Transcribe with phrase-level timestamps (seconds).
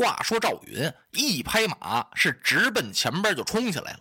[0.00, 4.00] 话说赵云一拍马，是直奔前边就冲下来了。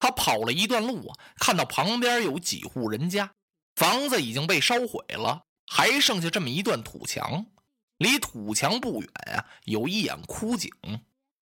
[0.00, 3.32] 他跑了一段路啊，看到旁边有几户人家，
[3.76, 7.46] 房子已经被烧毁了，还剩下这么一段土墙。
[7.98, 10.68] 离土墙不远啊，有一眼枯井，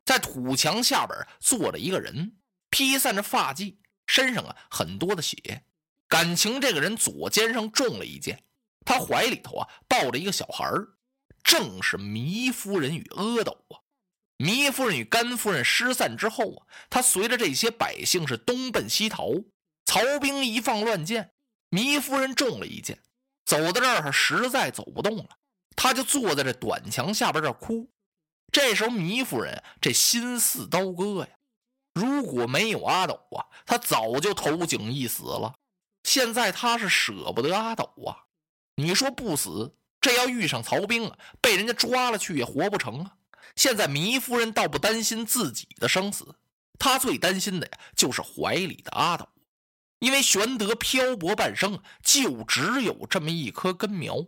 [0.05, 2.37] 在土墙下边坐着一个人，
[2.69, 3.75] 披散着发髻，
[4.07, 5.65] 身上啊很多的血。
[6.09, 8.45] 感情这个人左肩上中了一箭，
[8.85, 10.71] 他怀里头啊抱着一个小孩
[11.43, 13.81] 正是糜夫人与阿斗啊。
[14.45, 19.31] 糜夫人与甘夫人失散之后啊，他随着这些百姓是东奔西逃。
[19.87, 21.31] 曹兵一放乱箭，
[21.71, 22.99] 糜夫人中了一箭，
[23.47, 25.29] 走到这儿实在走不动了。
[25.75, 27.89] 他就坐在这短墙下边这儿哭，
[28.53, 31.29] 这时候糜夫人这心似刀割呀！
[31.95, 35.55] 如果没有阿斗啊，他早就投井一死了。
[36.03, 38.25] 现在他是舍不得阿斗啊！
[38.77, 43.17] 你说不死，这要遇上曹兵啊，被人家抓了去也活不成啊！
[43.57, 46.35] 现在糜夫人倒不担心自己的生死，
[46.79, 49.29] 她最担心的呀就是怀里的阿斗，
[49.99, 54.27] 因为玄德漂泊半生，就只有这么一棵根苗。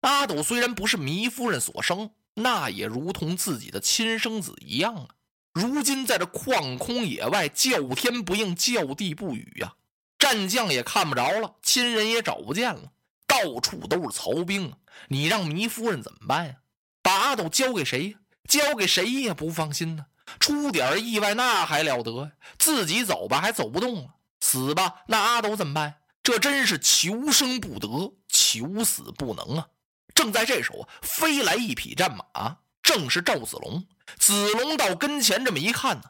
[0.00, 5.08] 阿斗虽然不是糜夫人所生，那也如同自己的亲生子一样啊！
[5.52, 9.74] 如今在这旷空野外，叫天不应，叫地不语呀，
[10.18, 12.92] 战将也看不着了，亲人也找不见了，
[13.26, 14.78] 到处都是曹兵啊！
[15.08, 16.54] 你让糜夫人怎么办呀？
[17.02, 18.16] 把阿斗交给谁？
[18.48, 20.06] 交给谁也不放心呢。
[20.40, 22.32] 出点意外那还了得？
[22.58, 25.94] 自己走吧，还走不动了；死吧，那阿斗怎么办？
[26.22, 29.68] 这真是求生不得，求死不能啊！
[30.14, 33.86] 正在这时候，飞来一匹战马，正是赵子龙。
[34.18, 36.02] 子龙到跟前这么一看呢，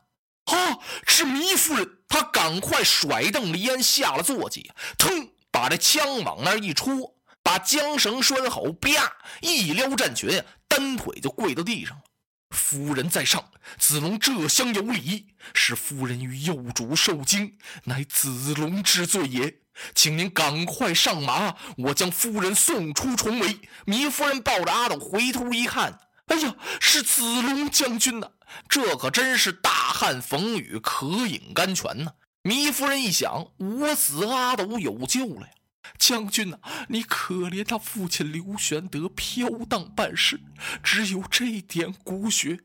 [0.46, 1.98] 啊，是糜夫人。
[2.08, 12.02] 他赶快甩蹬离鞍，下了坐骑，腾把这枪往那儿一戳，把缰绳拴好，啪一撩战裙，单腿就跪到地上了。
[12.50, 13.44] 夫人在上，
[13.78, 19.60] 子龙这厢有礼，是夫人与幼主受惊，乃子龙之罪也。
[19.94, 23.60] 请您赶快上马，我将夫人送出重围。
[23.86, 28.28] 糜夫人抱着阿斗回头一看，哎呀，是子龙将军呐！
[28.68, 32.12] 这可真是大旱逢雨，可饮甘泉呐！
[32.42, 35.52] 糜夫人一想，我子阿斗有救了呀！
[35.98, 36.58] 将军呐，
[36.88, 40.40] 你可怜他父亲刘玄德飘荡半世，
[40.82, 42.60] 只有这点骨血，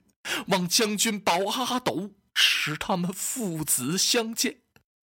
[0.48, 4.58] 望将军保阿斗，使他们父子相见。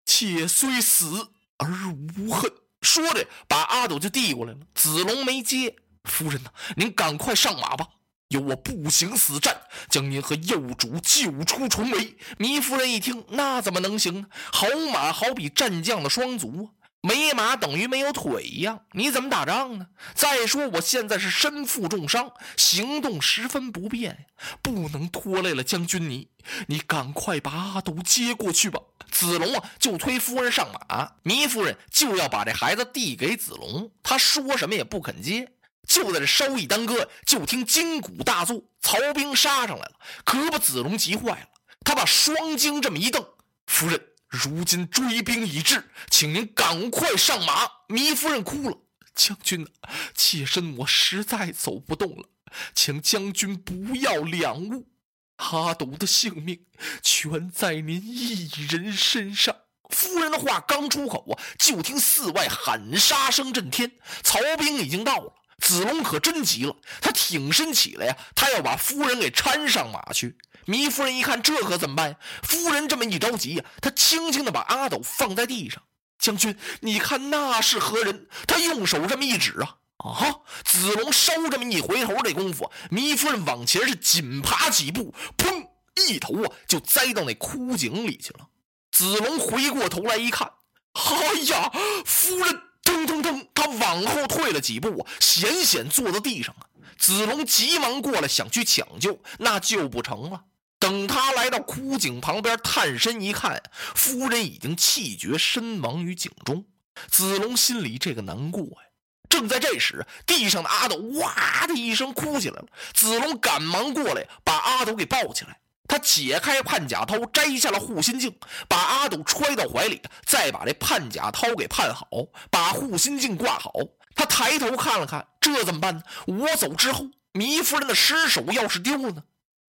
[0.05, 1.33] 且虽死。
[1.63, 1.69] 而
[2.17, 2.51] 无恨，
[2.81, 4.61] 说着把阿斗就递过来了。
[4.75, 5.77] 子龙没接。
[6.05, 7.87] 夫人呐，您赶快上马吧，
[8.29, 9.61] 由我步行死战，
[9.91, 12.17] 将您和幼主救出重围。
[12.39, 14.29] 糜夫人一听，那怎么能行呢？
[14.51, 16.80] 好马好比战将的双足啊。
[17.03, 19.87] 没马等于没有腿一样，你怎么打仗呢？
[20.15, 24.27] 再说我现在是身负重伤，行动十分不便，
[24.61, 26.29] 不能拖累了将军你。
[26.67, 28.81] 你赶快把阿斗接过去吧。
[29.11, 35.53] 子龙啊，就推夫人上马，糜夫人就要把这孩子递给子龙，他说什么也不肯接。
[35.89, 39.93] 就在这稍一耽搁，就听金鼓大作，曹兵杀上来了，
[40.25, 41.49] 可把子龙急坏了。
[41.83, 43.27] 他把双睛这么一瞪，
[43.67, 44.01] 夫人。
[44.31, 47.69] 如今追兵已至，请您赶快上马。
[47.89, 48.79] 糜夫人哭了
[49.13, 52.29] ：“将军呐，妾身我实在走不动了，
[52.73, 54.89] 请将军不要两误。
[55.37, 56.65] 阿斗的性命
[57.03, 59.55] 全在您一人身上。”
[59.91, 63.91] 夫人的话刚出口啊，就听寺外喊杀声震天，
[64.23, 65.35] 曹兵已经到了。
[65.59, 70.39] 子龙可真急了，他挺身起来呀，他要把夫人给搀上马去。
[70.67, 72.17] 糜夫人一看，这可怎么办呀？
[72.43, 75.83] 夫人这么一着急呀，她轻轻的把阿斗放在地上。
[76.19, 78.29] 将军，你看那是何人？
[78.47, 80.41] 他用手这么一指啊啊！
[80.65, 85.67] 子龙稍这么一回头，这功夫，糜夫人往前是紧爬几步，砰，
[86.07, 88.49] 一头啊就栽到那枯井里去了。
[88.93, 90.53] 子龙回过头来一看，
[90.93, 91.73] 哎呀，
[92.05, 96.69] 夫人，腾腾腾，他往后退了几步啊，险险坐在地上啊。
[96.99, 100.45] 子龙急忙过来想去抢救，那救不成了。
[100.81, 103.63] 等他来到枯井旁边，探身一看，
[103.95, 106.65] 夫人已经气绝身亡于井中。
[107.09, 108.89] 子龙心里这个难过呀。
[109.29, 112.67] 正在这时，地上的阿斗哇的一声哭起来了。
[112.95, 115.61] 子龙赶忙过来，把阿斗给抱起来。
[115.87, 118.37] 他解开判甲涛，摘下了护心镜，
[118.67, 122.07] 把阿斗揣到怀里，再把这判甲涛给判好，
[122.51, 123.73] 把护心镜挂好。
[124.15, 126.03] 他抬头看了看，这怎么办呢？
[126.27, 129.23] 我走之后，糜夫人的尸首要是丢了呢？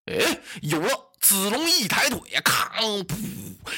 [0.05, 1.11] 哎，有了！
[1.19, 3.15] 子龙一抬腿呀，吭，噗，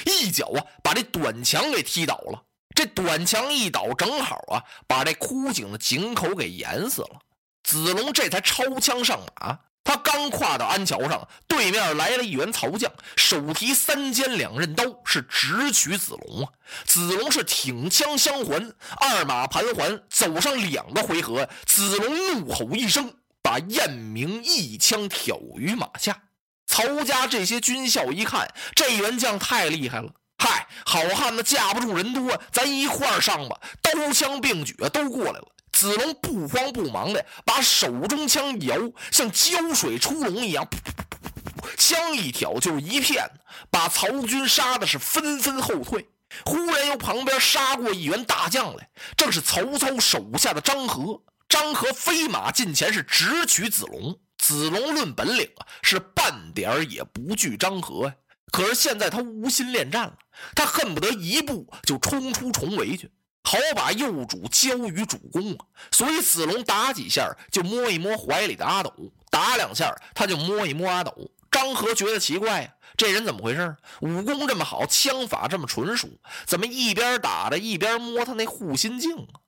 [0.05, 2.41] 一脚啊，把这短墙给踢倒了。
[2.73, 7.19] 这短墙一倒，正好啊，把这枯井的井口给淹死了。
[7.63, 16.49] 子龙这才抄枪上马，他刚跨到鞍桥上，对面来了一员曹将，手提三尖两刃刀，是直取子龙啊！
[16.85, 26.23] 子龙是挺枪相还，二马盘桓，走上两个回合，子龙怒吼一声，把燕明一枪挑于马下。
[26.65, 33.59] 曹家这些军校一看，这员将太厉害了，嗨，好汉子架不住人多，咱一块儿上吧！
[33.81, 35.47] 刀枪并举，都过来了。
[35.71, 38.77] 子龙不慌不忙的把手中枪一摇，
[39.11, 43.29] 像浇水出笼一样，噗噗噗噗噗，枪一挑就是一片，
[43.69, 46.07] 把曹军杀的是纷纷后退。
[46.45, 51.21] 忽然由旁边杀过一员大将来，正是曹操手下的张合。
[51.53, 54.19] 张合飞马近前，是直取子龙。
[54.39, 58.15] 子龙论本领啊，是半点也不惧张合呀。
[58.51, 60.17] 可是现在他无心恋战了，
[60.55, 63.11] 他恨不得一步就冲出重围去。
[63.43, 65.65] 好把幼主交于主公啊！
[65.91, 68.91] 所以子龙打几下就摸一摸怀里的阿斗，
[69.29, 71.15] 打两下他就摸一摸阿斗。
[71.51, 73.77] 张合觉得奇怪呀，这人怎么回事？
[74.01, 76.09] 武功这么好，枪法这么纯熟，
[76.47, 79.42] 怎么一边打着一边摸他那护心镜啊？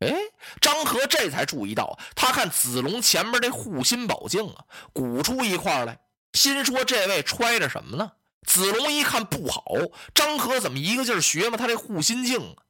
[0.00, 0.14] 哎，
[0.60, 5.98] 张合这才注意到，他看子龙前面这护心宝镜啊，鼓出一块来，
[6.32, 8.12] 心说这位揣着什么呢？
[8.46, 9.62] 子龙一看不好，
[10.14, 12.62] 张合怎么一个劲儿学嘛他这护心镜啊？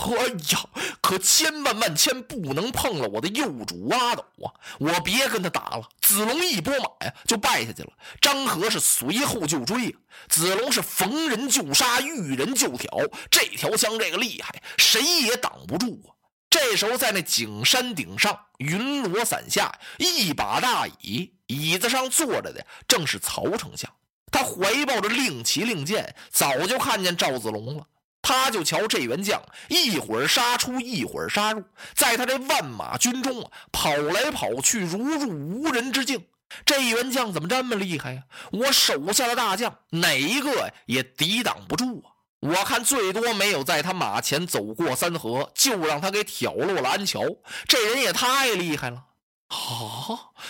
[0.00, 0.64] 哎呀！
[1.00, 4.54] 可千万万千不能碰了我的幼主阿斗啊！
[4.78, 5.88] 我别跟他打了。
[6.00, 7.90] 子龙一拨马呀，就败下去了。
[8.20, 9.98] 张合是随后就追啊。
[10.28, 12.88] 子龙是逢人就杀，遇人就挑，
[13.28, 16.14] 这条枪这个厉害，谁也挡不住啊！
[16.50, 23.90] 这时候在那景山顶上，云罗伞下，一把大椅，椅子上坐着的正是曹丞相。
[24.30, 27.86] 他怀抱着令旗令箭，早就看见赵子龙了。
[28.20, 31.62] 他就瞧这员将，一会儿杀出，一会儿杀入，
[31.94, 36.26] 在他这万马军中啊，跑来跑去，如入无人之境。
[36.64, 38.22] 这员将怎么这么厉害呀？
[38.52, 42.17] 我手下的大将哪一个也抵挡不住啊！
[42.40, 47.22] 我看最多没有在他马前走过三合，就让他给挑落了鞍桥。
[47.66, 49.04] 这人也太厉害了！
[49.48, 49.56] 啊！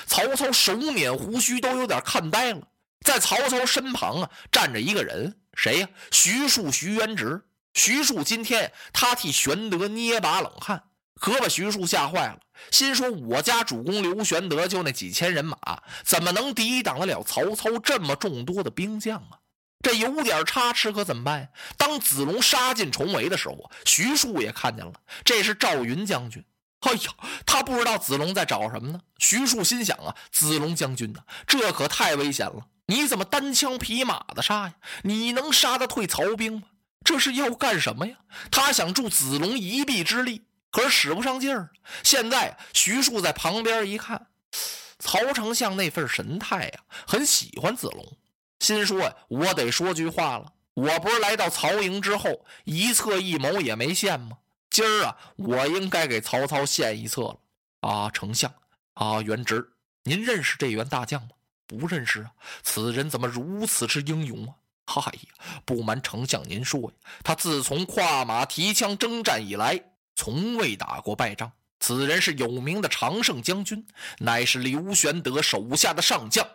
[0.06, 2.60] 曹操手捻胡须，都有点看呆了。
[3.06, 5.88] 在曹操身旁啊，站着一个人，谁呀？
[6.10, 7.42] 徐庶，徐元直。
[7.74, 10.82] 徐庶今天他替玄德捏把冷汗，
[11.14, 12.40] 可把徐庶吓坏了，
[12.72, 15.56] 心说：“我家主公刘玄德就那几千人马，
[16.04, 19.38] 怎么能抵挡得了曹操这么众多的兵将啊？
[19.80, 21.50] 这有点差池，可怎么办？
[21.76, 24.92] 当子龙杀进重围的时候，徐庶也看见了，
[25.24, 26.44] 这是赵云将军。
[26.80, 27.12] 哎呀，
[27.44, 29.00] 他不知道子龙在找什么呢。
[29.18, 32.66] 徐庶心想啊，子龙将军呐，这可太危险了！
[32.86, 34.74] 你怎么单枪匹马的杀呀？
[35.02, 36.62] 你能杀得退曹兵吗？
[37.04, 38.16] 这是要干什么呀？
[38.50, 41.70] 他想助子龙一臂之力，可是使不上劲儿。
[42.02, 44.28] 现在徐庶在旁边一看，
[44.98, 48.16] 曹丞相那份神态呀，很喜欢子龙，
[48.60, 50.52] 心说，我得说句话了。
[50.74, 54.38] 我不是来到曹营之后一策一谋也没献吗？
[54.70, 57.38] 今儿啊，我应该给曹操献一策了。
[57.80, 58.52] 啊，丞相
[58.94, 59.72] 啊，元直，
[60.04, 61.30] 您认识这员大将吗？
[61.66, 62.32] 不认识啊。
[62.62, 64.54] 此人怎么如此之英勇啊？
[64.86, 69.80] 嗨呀，不瞒丞相您说呀，他自从跨马提枪征战以来，
[70.14, 71.50] 从未打过败仗。
[71.80, 73.86] 此人是有名的常胜将军，
[74.18, 76.46] 乃是刘玄德手下的上将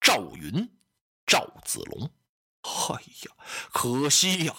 [0.00, 0.68] 赵云，
[1.26, 2.10] 赵子龙。
[2.62, 3.32] 哎呀，
[3.72, 4.54] 可惜呀，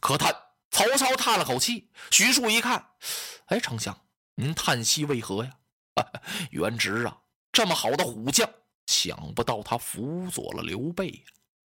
[0.00, 0.34] 可叹。
[0.70, 1.90] 曹操叹了口气。
[2.10, 2.92] 徐庶一看，
[3.46, 4.06] 哎，丞相，
[4.36, 5.58] 您叹息为何呀？
[6.50, 7.18] 元直啊，
[7.52, 8.48] 这么好的虎将，
[8.86, 11.24] 想不到他辅佐了刘备呀。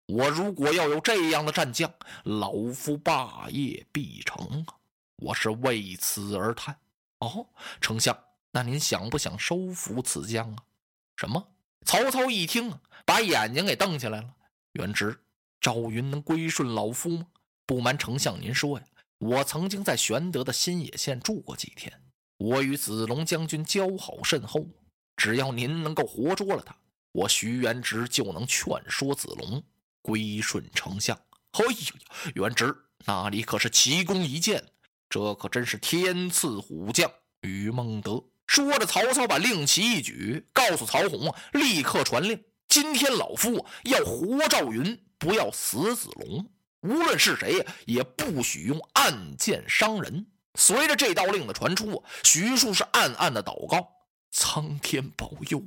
[0.07, 1.91] 我如果要有这样的战将，
[2.23, 4.75] 老夫霸业必成啊！
[5.17, 6.79] 我是为此而叹。
[7.19, 7.47] 哦，
[7.81, 8.17] 丞相，
[8.51, 10.63] 那您想不想收服此将啊？
[11.17, 11.54] 什么？
[11.85, 12.73] 曹操一听，
[13.05, 14.33] 把眼睛给瞪起来了。
[14.73, 15.17] 元直，
[15.61, 17.27] 赵云能归顺老夫吗？
[17.67, 18.85] 不瞒丞相您说呀，
[19.19, 22.01] 我曾经在玄德的新野县住过几天，
[22.37, 24.67] 我与子龙将军交好甚厚。
[25.15, 26.75] 只要您能够活捉了他，
[27.11, 29.63] 我徐元直就能劝说子龙。
[30.01, 31.15] 归顺丞相，
[31.51, 32.75] 哎呀，元直
[33.05, 34.63] 那里可是奇功一件，
[35.09, 37.09] 这可真是天赐虎将
[37.41, 38.23] 于孟德。
[38.47, 46.49] 说着，曹操把令旗一举，告诉曹洪啊，立刻传令：今天老夫要活赵云，不要死子龙。
[46.81, 50.27] 无论是谁，也不许用暗箭伤人。
[50.57, 53.87] 随着这道令的传出，徐庶是暗暗的祷告：
[54.31, 55.63] 苍天保佑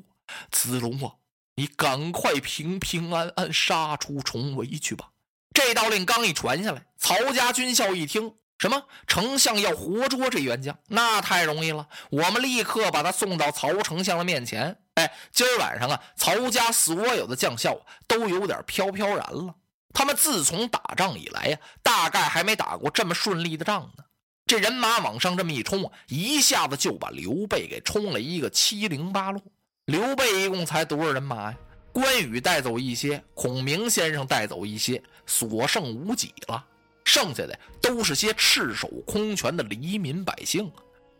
[0.50, 1.14] 子龙啊！
[1.56, 5.10] 你赶快平平安安杀出重围去吧！
[5.52, 14.76] 这道令刚一传下来，曹家军校一听，什么丞相要活捉这袁将，那太容易了，我们立刻把他送到曹丞相的面前。
[14.94, 19.54] 哎，今儿晚上啊，曹家所有的将校都有点飘飘然了。
[19.94, 24.04] 他们自从打仗以来呀，大概还没打过这么顺利的仗呢。
[24.44, 29.40] 这人马往上这么一冲啊，一下子就把刘备给冲了一个七零八落。
[29.84, 31.56] 刘备一共才多少人马呀？
[31.92, 36.64] 关羽带走一些，孔明先生带走一些，所剩无几了。
[37.08, 40.70] 剩下的都是些赤手空拳的黎民百姓。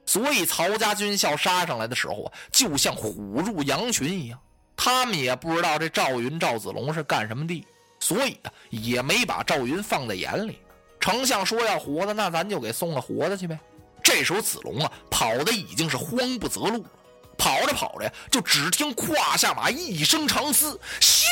[0.05, 4.39] 所以曹家军校杀上来的时候啊，就像虎入羊群一样。
[4.77, 7.67] 他们也不知道这赵云、赵子龙是干什么的。
[8.01, 10.61] 所以啊，也没把赵云放在眼里。
[11.01, 13.59] 丞相说要活的，那咱就给送了活的去呗。
[14.03, 16.91] 这时候子龙啊，跑的已经是慌不择路了。
[17.37, 21.25] 跑着跑着呀，就只听胯下马一声长嘶，咻，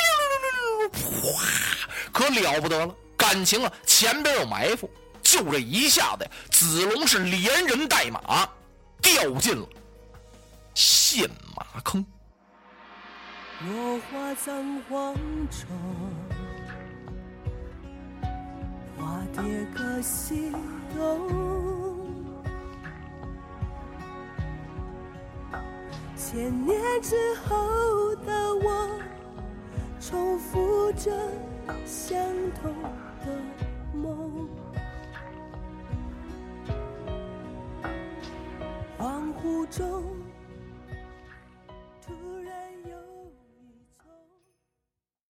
[0.93, 1.43] 哗，
[2.13, 2.95] 可了不得了！
[3.27, 4.89] 感情啊，前边有埋伏。
[5.21, 8.49] 就这一下子，子龙是连人带马
[9.03, 9.67] 掉进了
[10.73, 12.07] 陷马坑。
[13.67, 15.17] 落花葬黄
[15.51, 15.67] 冢。
[18.97, 19.43] 花蝶
[19.75, 20.53] 各西
[20.97, 22.15] 东，
[26.17, 29.01] 千年之后的我，
[30.01, 31.11] 重复着
[31.85, 32.17] 相
[32.63, 32.73] 同
[33.27, 33.33] 的
[33.93, 34.49] 梦。
[38.99, 40.16] 恍惚中。